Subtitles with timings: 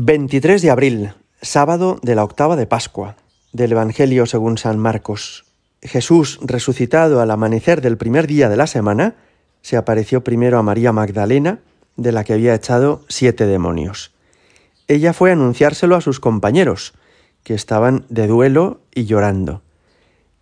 [0.00, 1.12] 23 de abril,
[1.42, 3.16] sábado de la octava de Pascua,
[3.52, 5.44] del Evangelio según San Marcos.
[5.82, 9.16] Jesús, resucitado al amanecer del primer día de la semana,
[9.60, 11.58] se apareció primero a María Magdalena,
[11.96, 14.12] de la que había echado siete demonios.
[14.86, 16.94] Ella fue a anunciárselo a sus compañeros,
[17.42, 19.62] que estaban de duelo y llorando.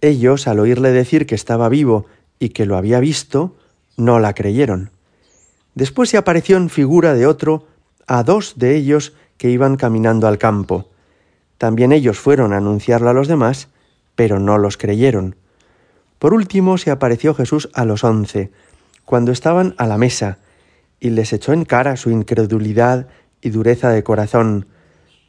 [0.03, 2.05] Ellos, al oírle decir que estaba vivo
[2.39, 3.57] y que lo había visto,
[3.97, 4.91] no la creyeron.
[5.75, 7.67] Después se apareció en figura de otro
[8.07, 10.89] a dos de ellos que iban caminando al campo.
[11.59, 13.69] También ellos fueron a anunciarlo a los demás,
[14.15, 15.37] pero no los creyeron.
[16.19, 18.51] Por último se apareció Jesús a los once,
[19.05, 20.39] cuando estaban a la mesa,
[20.99, 23.07] y les echó en cara su incredulidad
[23.43, 24.67] y dureza de corazón,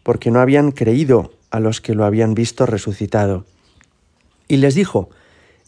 [0.04, 3.46] porque no habían creído a los que lo habían visto resucitado.
[4.48, 5.10] Y les dijo,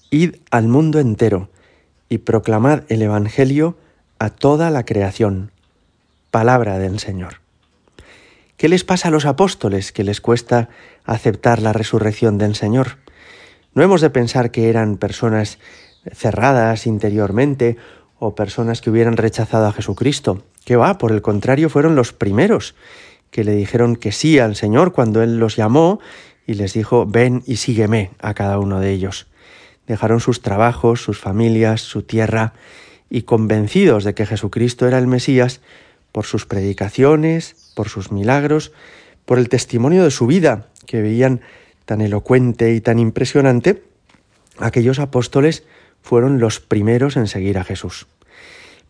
[0.10, 1.50] Id al mundo entero,
[2.08, 3.78] y proclamad el Evangelio
[4.18, 5.52] a toda la creación.
[6.32, 7.49] Palabra del Señor.
[8.60, 10.68] ¿Qué les pasa a los apóstoles que les cuesta
[11.06, 12.98] aceptar la resurrección del Señor?
[13.74, 15.60] No hemos de pensar que eran personas
[16.12, 17.78] cerradas interiormente
[18.20, 20.44] o personas que hubieran rechazado a Jesucristo.
[20.66, 22.76] Que va, por el contrario, fueron los primeros
[23.32, 26.02] que le dijeron que sí al Señor cuando Él los llamó
[26.46, 29.28] y les dijo, ven y sígueme a cada uno de ellos.
[29.88, 32.52] Dejaron sus trabajos, sus familias, su tierra,
[33.10, 35.62] y convencidos de que Jesucristo era el Mesías,
[36.12, 38.72] por sus predicaciones, por sus milagros,
[39.26, 41.42] por el testimonio de su vida, que veían
[41.86, 43.84] tan elocuente y tan impresionante,
[44.58, 45.64] aquellos apóstoles
[46.02, 48.08] fueron los primeros en seguir a Jesús.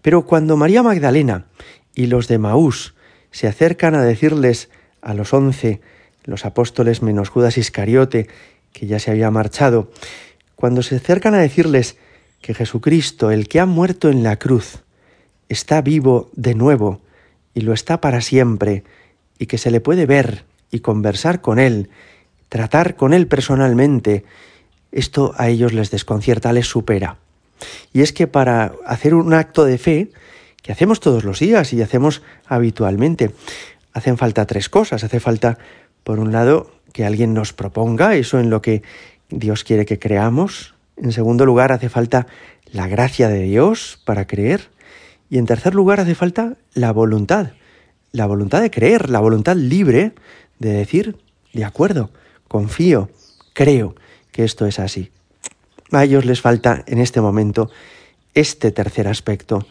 [0.01, 1.45] Pero cuando María Magdalena
[1.93, 2.95] y los de Maús
[3.31, 4.69] se acercan a decirles
[5.01, 5.81] a los once,
[6.23, 8.27] los apóstoles menos Judas Iscariote,
[8.73, 9.91] que ya se había marchado,
[10.55, 11.97] cuando se acercan a decirles
[12.41, 14.83] que Jesucristo, el que ha muerto en la cruz,
[15.49, 17.01] está vivo de nuevo
[17.53, 18.83] y lo está para siempre,
[19.37, 21.89] y que se le puede ver y conversar con él,
[22.49, 24.25] tratar con él personalmente,
[24.91, 27.17] esto a ellos les desconcierta, les supera.
[27.93, 30.11] Y es que para hacer un acto de fe,
[30.61, 33.31] que hacemos todos los días y hacemos habitualmente,
[33.93, 35.03] hacen falta tres cosas.
[35.03, 35.57] Hace falta,
[36.03, 38.83] por un lado, que alguien nos proponga eso en lo que
[39.29, 40.73] Dios quiere que creamos.
[40.97, 42.27] En segundo lugar, hace falta
[42.71, 44.69] la gracia de Dios para creer.
[45.29, 47.51] Y en tercer lugar hace falta la voluntad,
[48.11, 50.13] la voluntad de creer, la voluntad libre
[50.57, 51.17] de decir,
[51.53, 52.11] de acuerdo,
[52.47, 53.09] confío,
[53.53, 53.95] creo
[54.31, 55.11] que esto es así.
[55.91, 57.69] A ellos les falta en este momento
[58.33, 59.65] este tercer aspecto,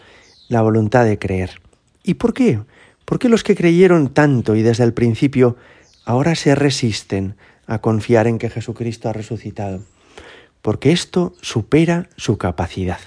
[0.49, 1.61] la voluntad de creer.
[2.03, 2.61] ¿Y por qué?
[3.05, 5.57] ¿Por qué los que creyeron tanto y desde el principio
[6.05, 7.37] ahora se resisten
[7.67, 9.83] a confiar en que Jesucristo ha resucitado?
[10.63, 12.99] Porque esto supera su capacidad.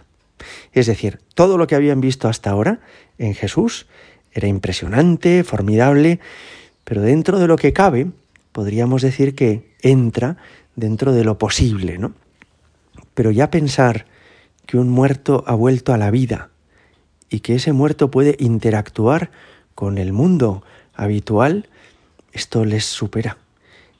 [0.74, 2.80] Es decir, todo lo que habían visto hasta ahora
[3.18, 3.88] en Jesús
[4.34, 6.20] era impresionante, formidable,
[6.84, 8.08] pero dentro de lo que cabe,
[8.52, 10.38] podríamos decir que entra
[10.76, 12.14] dentro de lo posible, ¿no?
[13.14, 14.06] Pero ya pensar
[14.66, 16.50] que un muerto ha vuelto a la vida
[17.30, 19.32] y que ese muerto puede interactuar
[19.76, 20.64] con el mundo
[20.94, 21.68] habitual,
[22.34, 23.38] esto les supera.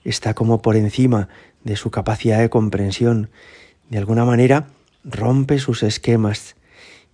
[0.04, 1.30] Está como por encima
[1.64, 3.30] de su capacidad de comprensión.
[3.90, 4.68] De alguna manera,
[5.04, 6.56] rompe sus esquemas.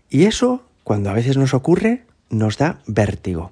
[0.09, 3.51] Y eso, cuando a veces nos ocurre, nos da vértigo.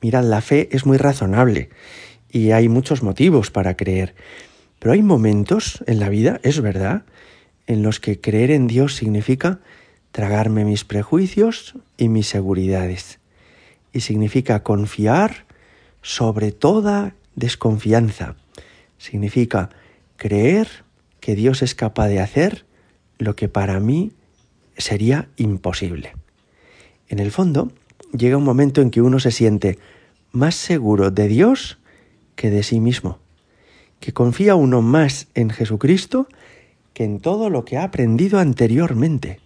[0.00, 1.70] Mirad, la fe es muy razonable
[2.30, 4.14] y hay muchos motivos para creer,
[4.78, 7.04] pero hay momentos en la vida, es verdad,
[7.66, 9.58] en los que creer en Dios significa
[10.12, 13.18] tragarme mis prejuicios y mis seguridades.
[13.92, 15.46] Y significa confiar
[16.02, 18.36] sobre toda desconfianza.
[18.98, 19.70] Significa
[20.16, 20.68] creer
[21.20, 22.64] que Dios es capaz de hacer
[23.18, 24.12] lo que para mí
[24.76, 26.12] sería imposible.
[27.08, 27.72] En el fondo,
[28.12, 29.78] llega un momento en que uno se siente
[30.32, 31.78] más seguro de Dios
[32.34, 33.18] que de sí mismo,
[34.00, 36.28] que confía uno más en Jesucristo
[36.92, 39.40] que en todo lo que ha aprendido anteriormente.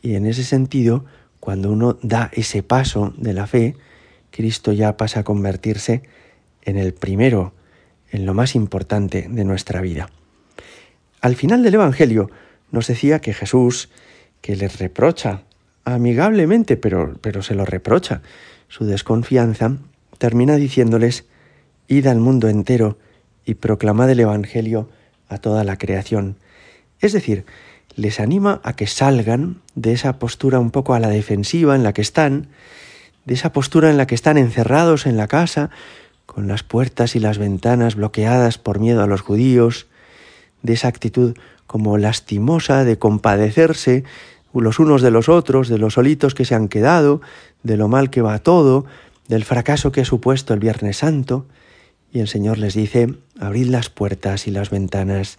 [0.00, 1.04] Y en ese sentido,
[1.38, 3.76] cuando uno da ese paso de la fe,
[4.30, 6.02] Cristo ya pasa a convertirse
[6.62, 7.52] en el primero,
[8.10, 10.08] en lo más importante de nuestra vida.
[11.20, 12.30] Al final del Evangelio
[12.72, 13.90] nos decía que Jesús,
[14.40, 15.42] que les reprocha
[15.84, 18.22] amigablemente, pero, pero se lo reprocha
[18.68, 19.76] su desconfianza,
[20.18, 21.26] termina diciéndoles,
[21.86, 22.98] id al mundo entero
[23.44, 24.88] y proclamad el Evangelio
[25.28, 26.36] a toda la creación.
[27.00, 27.44] Es decir,
[27.96, 31.92] les anima a que salgan de esa postura un poco a la defensiva en la
[31.92, 32.48] que están,
[33.24, 35.70] de esa postura en la que están encerrados en la casa,
[36.24, 39.86] con las puertas y las ventanas bloqueadas por miedo a los judíos,
[40.62, 41.36] de esa actitud
[41.72, 44.04] como lastimosa de compadecerse
[44.52, 47.22] los unos de los otros, de los solitos que se han quedado,
[47.62, 48.84] de lo mal que va todo,
[49.26, 51.46] del fracaso que ha supuesto el Viernes Santo,
[52.12, 55.38] y el Señor les dice, abrid las puertas y las ventanas,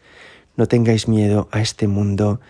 [0.58, 2.42] no tengáis miedo a este mundo,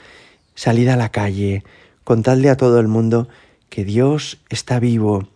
[0.56, 1.66] salid a la calle,
[2.06, 3.28] contadle a todo el mundo
[3.70, 5.28] que Dios está vivo,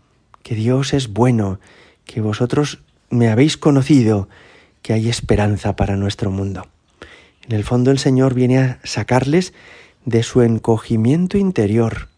[0.42, 1.60] que Dios es bueno,
[2.06, 2.80] que vosotros
[3.10, 4.30] me habéis conocido,
[4.82, 6.66] que hay esperanza para nuestro mundo.
[7.48, 9.54] En el fondo el Señor viene a sacarles
[10.04, 12.10] de su encogimiento interior,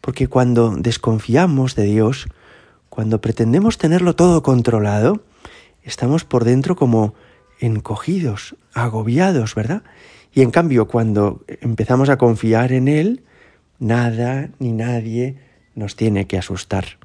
[0.00, 2.28] porque cuando desconfiamos de Dios,
[2.88, 5.22] cuando pretendemos tenerlo todo controlado,
[5.82, 7.14] estamos por dentro como
[7.60, 9.82] encogidos, agobiados, ¿verdad?
[10.32, 13.22] Y en cambio, cuando empezamos a confiar en Él,
[13.78, 15.36] nada ni nadie
[15.74, 16.98] nos tiene que asustar.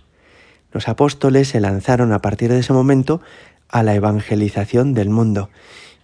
[0.72, 3.22] Los apóstoles se lanzaron a partir de ese momento
[3.68, 5.50] a la evangelización del mundo.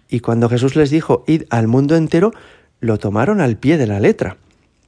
[0.09, 2.31] Y cuando Jesús les dijo, id al mundo entero,
[2.79, 4.37] lo tomaron al pie de la letra.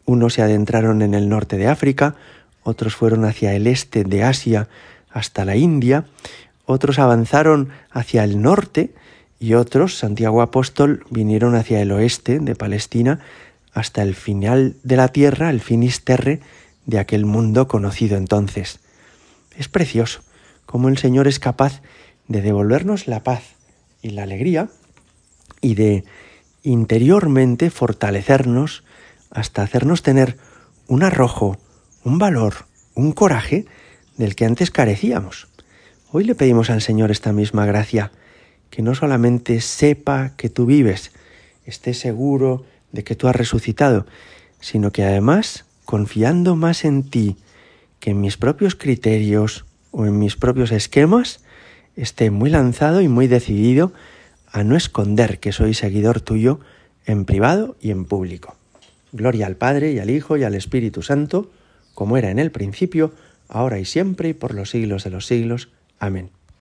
[0.05, 2.15] Unos se adentraron en el norte de África,
[2.63, 4.67] otros fueron hacia el este de Asia
[5.09, 6.05] hasta la India,
[6.65, 8.93] otros avanzaron hacia el norte
[9.39, 13.19] y otros, Santiago Apóstol, vinieron hacia el oeste de Palestina
[13.73, 16.41] hasta el final de la tierra, el finisterre
[16.85, 18.79] de aquel mundo conocido entonces.
[19.57, 20.21] Es precioso
[20.65, 21.81] cómo el Señor es capaz
[22.27, 23.55] de devolvernos la paz
[24.01, 24.69] y la alegría
[25.67, 26.05] y de
[26.63, 28.85] interiormente fortalecernos
[29.31, 30.37] hasta hacernos tener
[30.87, 31.57] un arrojo,
[32.05, 32.65] un valor,
[32.95, 33.65] un coraje
[34.15, 35.49] del que antes carecíamos.
[36.13, 38.13] Hoy le pedimos al Señor esta misma gracia,
[38.69, 41.11] que no solamente sepa que tú vives,
[41.65, 42.63] esté seguro
[42.93, 44.05] de que tú has resucitado,
[44.61, 47.35] sino que además, confiando más en ti
[47.99, 51.41] que en mis propios criterios o en mis propios esquemas,
[51.97, 53.91] esté muy lanzado y muy decidido
[54.51, 56.59] a no esconder que soy seguidor tuyo
[57.05, 58.55] en privado y en público.
[59.11, 61.51] Gloria al Padre y al Hijo y al Espíritu Santo,
[61.93, 63.13] como era en el principio,
[63.47, 65.69] ahora y siempre y por los siglos de los siglos.
[65.99, 66.29] Amén.